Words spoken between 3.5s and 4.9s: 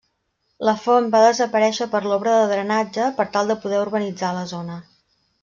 de poder urbanitzar la zona.